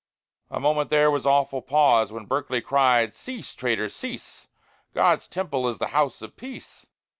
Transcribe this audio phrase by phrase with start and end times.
[0.49, 3.87] A moment there was awful pause, When Berkeley cried, "Cease, traitor!
[3.87, 4.47] cease!
[4.95, 6.87] God's temple is the house of peace!"